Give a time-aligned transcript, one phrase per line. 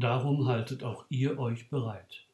[0.00, 2.24] Darum haltet auch ihr euch bereit,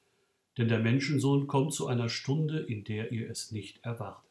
[0.59, 4.23] denn der Menschensohn kommt zu einer Stunde, in der ihr es nicht erwartet.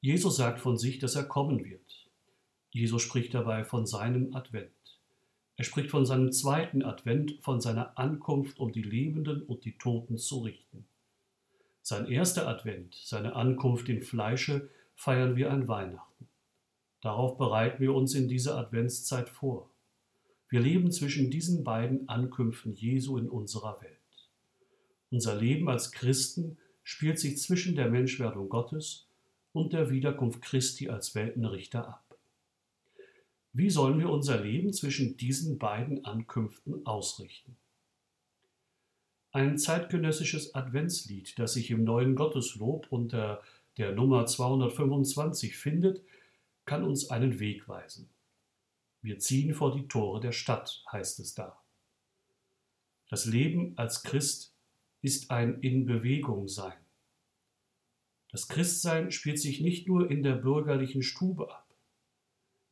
[0.00, 2.08] Jesus sagt von sich, dass er kommen wird.
[2.72, 4.72] Jesus spricht dabei von seinem Advent.
[5.56, 10.18] Er spricht von seinem zweiten Advent, von seiner Ankunft, um die Lebenden und die Toten
[10.18, 10.86] zu richten.
[11.82, 16.26] Sein erster Advent, seine Ankunft im Fleische, feiern wir an Weihnachten.
[17.00, 19.70] Darauf bereiten wir uns in dieser Adventszeit vor.
[20.50, 23.96] Wir leben zwischen diesen beiden Ankünften Jesu in unserer Welt.
[25.10, 29.06] Unser Leben als Christen spielt sich zwischen der Menschwerdung Gottes
[29.52, 32.18] und der Wiederkunft Christi als Weltenrichter ab.
[33.52, 37.56] Wie sollen wir unser Leben zwischen diesen beiden Ankünften ausrichten?
[39.30, 43.40] Ein zeitgenössisches Adventslied, das sich im neuen Gotteslob unter
[43.76, 46.02] der Nummer 225 findet,
[46.64, 48.08] kann uns einen Weg weisen.
[49.02, 51.58] Wir ziehen vor die Tore der Stadt, heißt es da.
[53.08, 54.54] Das Leben als Christ
[55.02, 56.76] ist ein in Bewegung sein.
[58.30, 61.66] Das Christsein spielt sich nicht nur in der bürgerlichen Stube ab.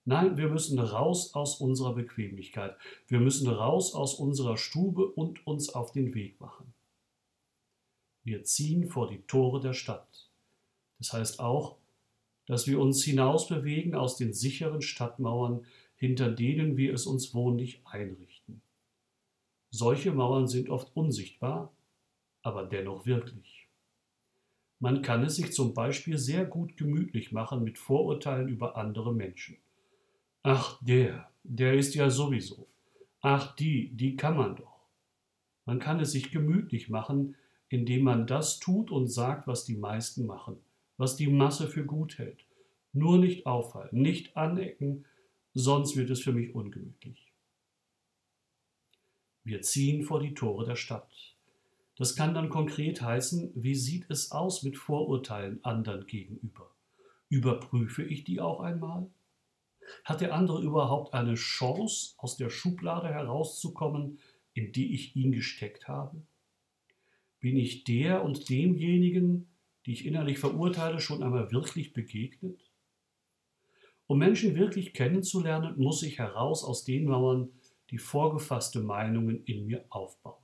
[0.04, 2.76] Nein, wir müssen raus aus unserer Bequemlichkeit.
[3.08, 6.72] Wir müssen raus aus unserer Stube und uns auf den Weg machen.
[8.22, 10.30] Wir ziehen vor die Tore der Stadt.
[10.98, 11.76] Das heißt auch,
[12.46, 15.66] dass wir uns hinausbewegen aus den sicheren Stadtmauern,
[15.98, 18.62] hinter denen wir es uns wohnlich einrichten.
[19.70, 21.72] Solche Mauern sind oft unsichtbar,
[22.42, 23.68] aber dennoch wirklich.
[24.80, 29.58] Man kann es sich zum Beispiel sehr gut gemütlich machen mit Vorurteilen über andere Menschen.
[30.42, 32.68] Ach, der, der ist ja sowieso.
[33.20, 34.78] Ach, die, die kann man doch.
[35.64, 37.34] Man kann es sich gemütlich machen,
[37.68, 40.56] indem man das tut und sagt, was die meisten machen,
[40.96, 42.46] was die Masse für gut hält.
[42.92, 45.04] Nur nicht auffallen, nicht anecken,
[45.54, 47.32] sonst wird es für mich ungemütlich.
[49.44, 51.36] Wir ziehen vor die Tore der Stadt.
[51.96, 56.70] Das kann dann konkret heißen, wie sieht es aus mit Vorurteilen anderen gegenüber?
[57.28, 59.10] Überprüfe ich die auch einmal?
[60.04, 64.18] Hat der andere überhaupt eine Chance, aus der Schublade herauszukommen,
[64.54, 66.22] in die ich ihn gesteckt habe?
[67.40, 69.48] Bin ich der und demjenigen,
[69.86, 72.67] die ich innerlich verurteile, schon einmal wirklich begegnet?
[74.08, 77.50] Um Menschen wirklich kennenzulernen, muss ich heraus aus den Mauern,
[77.90, 80.42] die vorgefasste Meinungen in mir aufbauen.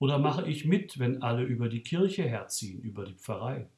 [0.00, 3.68] Oder mache ich mit, wenn alle über die Kirche herziehen, über die Pfarrei?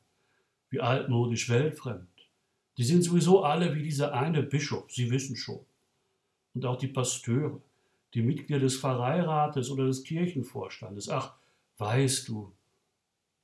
[0.71, 2.09] Wie altmodisch weltfremd.
[2.79, 5.61] Die sind sowieso alle wie dieser eine Bischof, Sie wissen schon.
[6.55, 7.61] Und auch die Pasteure,
[8.15, 11.11] die Mitglieder des Pfarreirates oder des Kirchenvorstandes.
[11.11, 11.35] Ach,
[11.77, 12.51] weißt du,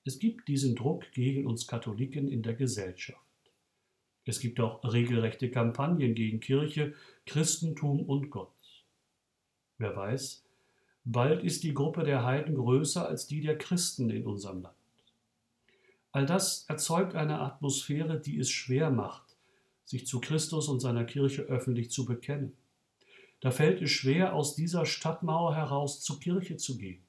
[0.04, 3.25] es gibt diesen Druck gegen uns Katholiken in der Gesellschaft.
[4.26, 6.94] Es gibt auch regelrechte Kampagnen gegen Kirche,
[7.26, 8.50] Christentum und Gott.
[9.78, 10.44] Wer weiß,
[11.04, 14.75] bald ist die Gruppe der Heiden größer als die der Christen in unserem Land.
[16.10, 19.36] All das erzeugt eine Atmosphäre, die es schwer macht,
[19.84, 22.53] sich zu Christus und seiner Kirche öffentlich zu bekennen.
[23.41, 27.03] Da fällt es schwer, aus dieser Stadtmauer heraus zur Kirche zu gehen.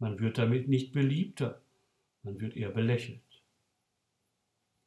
[0.00, 1.60] Man wird damit nicht beliebter,
[2.24, 3.20] man wird eher belächelt.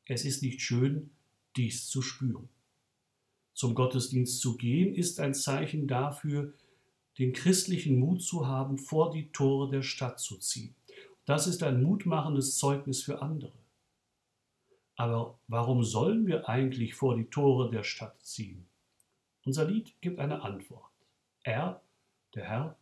[0.06, 1.12] Es ist nicht schön,
[1.60, 2.48] dies zu spüren.
[3.54, 6.54] Zum Gottesdienst zu gehen ist ein Zeichen dafür,
[7.18, 10.74] den christlichen Mut zu haben, vor die Tore der Stadt zu ziehen.
[11.26, 13.52] Das ist ein mutmachendes Zeugnis für andere.
[14.96, 18.66] Aber warum sollen wir eigentlich vor die Tore der Stadt ziehen?
[19.44, 20.94] Unser Lied gibt eine Antwort.
[21.44, 21.82] Er,
[22.36, 22.78] der Herr,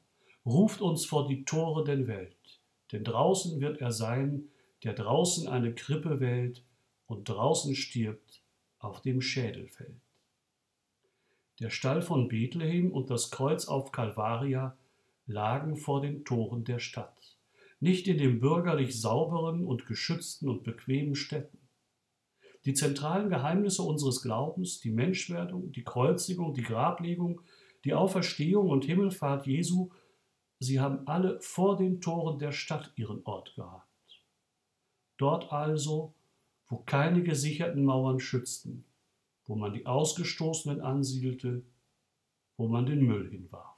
[0.45, 2.61] ruft uns vor die Tore der Welt,
[2.91, 4.49] denn draußen wird er sein,
[4.83, 6.63] der draußen eine Krippe wählt
[7.07, 8.43] und draußen stirbt
[8.79, 10.01] auf dem Schädelfeld.
[11.59, 14.77] Der Stall von Bethlehem und das Kreuz auf Calvaria
[15.25, 17.35] lagen vor den Toren der Stadt,
[17.79, 21.57] nicht in den bürgerlich sauberen und geschützten und bequemen Städten.
[22.65, 27.41] Die zentralen Geheimnisse unseres Glaubens, die Menschwerdung, die Kreuzigung, die Grablegung,
[27.85, 29.89] die Auferstehung und Himmelfahrt Jesu,
[30.59, 33.87] sie haben alle vor den Toren der Stadt ihren Ort gehabt.
[35.17, 36.13] Dort also
[36.69, 38.85] wo keine gesicherten Mauern schützten,
[39.45, 41.63] wo man die Ausgestoßenen ansiedelte,
[42.57, 43.77] wo man den Müll hinwarf.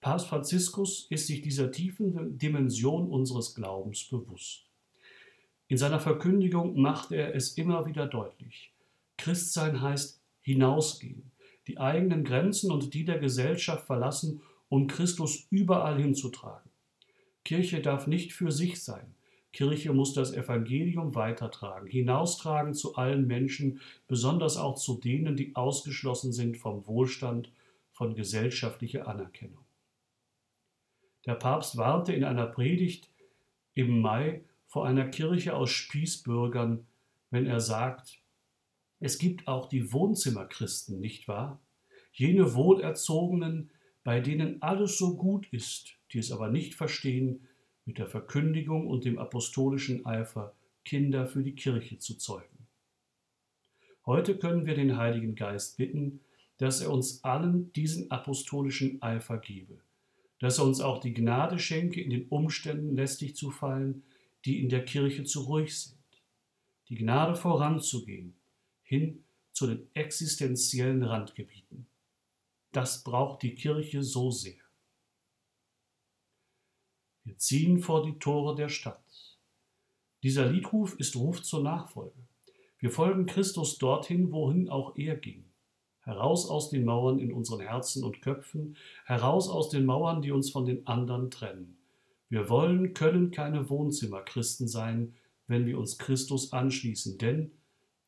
[0.00, 4.68] Papst Franziskus ist sich dieser tiefen Dimension unseres Glaubens bewusst.
[5.66, 8.72] In seiner Verkündigung macht er es immer wieder deutlich.
[9.16, 11.30] Christsein heißt hinausgehen,
[11.66, 16.70] die eigenen Grenzen und die der Gesellschaft verlassen, um Christus überall hinzutragen.
[17.44, 19.14] Kirche darf nicht für sich sein.
[19.52, 26.32] Kirche muss das Evangelium weitertragen, hinaustragen zu allen Menschen, besonders auch zu denen, die ausgeschlossen
[26.32, 27.50] sind vom Wohlstand
[27.92, 29.64] von gesellschaftlicher Anerkennung.
[31.26, 33.10] Der Papst warnte in einer Predigt
[33.74, 36.86] im Mai vor einer Kirche aus Spießbürgern,
[37.30, 38.20] wenn er sagt,
[39.00, 41.60] es gibt auch die Wohnzimmerchristen, nicht wahr?
[42.12, 43.70] Jene Wohlerzogenen,
[44.04, 47.47] bei denen alles so gut ist, die es aber nicht verstehen,
[47.88, 50.52] mit der Verkündigung und dem apostolischen Eifer
[50.84, 52.66] Kinder für die Kirche zu zeugen.
[54.04, 56.20] Heute können wir den Heiligen Geist bitten,
[56.58, 59.80] dass er uns allen diesen apostolischen Eifer gebe,
[60.38, 64.02] dass er uns auch die Gnade schenke, in den Umständen lästig zu fallen,
[64.44, 65.96] die in der Kirche zu ruhig sind,
[66.90, 68.34] die Gnade voranzugehen,
[68.82, 71.86] hin zu den existenziellen Randgebieten.
[72.70, 74.67] Das braucht die Kirche so sehr.
[77.28, 79.36] Wir ziehen vor die Tore der Stadt.
[80.22, 82.16] Dieser Liedruf ist Ruf zur Nachfolge.
[82.78, 85.44] Wir folgen Christus dorthin, wohin auch er ging
[86.08, 90.48] heraus aus den Mauern in unseren Herzen und Köpfen, heraus aus den Mauern, die uns
[90.48, 91.76] von den anderen trennen.
[92.30, 95.14] Wir wollen, können keine Wohnzimmerchristen sein,
[95.48, 97.50] wenn wir uns Christus anschließen, denn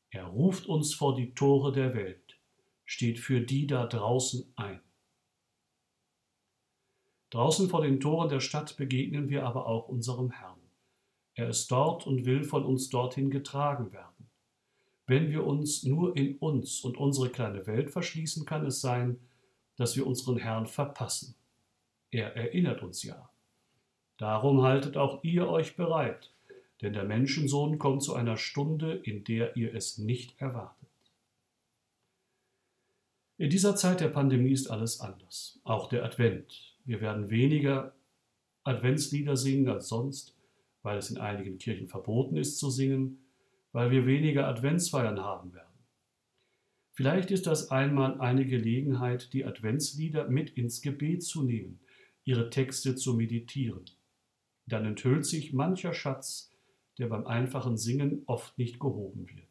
[0.09, 2.39] er ruft uns vor die Tore der Welt,
[2.87, 4.81] steht für die da draußen ein.
[7.31, 10.59] Draußen vor den Toren der Stadt begegnen wir aber auch unserem Herrn.
[11.35, 14.29] Er ist dort und will von uns dorthin getragen werden.
[15.07, 19.19] Wenn wir uns nur in uns und unsere kleine Welt verschließen, kann es sein,
[19.77, 21.35] dass wir unseren Herrn verpassen.
[22.11, 23.31] Er erinnert uns ja.
[24.19, 26.31] Darum haltet auch ihr euch bereit,
[26.83, 30.89] denn der Menschensohn kommt zu einer Stunde, in der ihr es nicht erwartet.
[33.39, 36.70] In dieser Zeit der Pandemie ist alles anders, auch der Advent.
[36.85, 37.95] Wir werden weniger
[38.65, 40.37] Adventslieder singen als sonst,
[40.83, 43.19] weil es in einigen Kirchen verboten ist zu singen,
[43.73, 45.67] weil wir weniger Adventsfeiern haben werden.
[46.93, 51.81] Vielleicht ist das einmal eine Gelegenheit, die Adventslieder mit ins Gebet zu nehmen,
[52.25, 53.85] ihre Texte zu meditieren.
[54.67, 56.51] Dann enthüllt sich mancher Schatz,
[56.99, 59.47] der beim einfachen Singen oft nicht gehoben wird.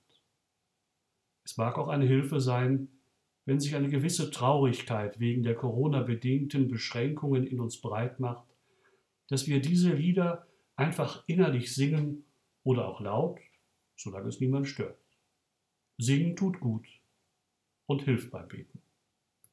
[1.43, 2.89] Es mag auch eine Hilfe sein,
[3.49, 8.47] wenn sich eine gewisse Traurigkeit wegen der Corona-bedingten Beschränkungen in uns breit macht,
[9.27, 12.23] dass wir diese Lieder einfach innerlich singen
[12.63, 13.39] oder auch laut
[13.99, 14.97] solange es niemand stört.
[15.97, 16.87] Singen tut gut
[17.85, 18.81] und hilft beim Beten.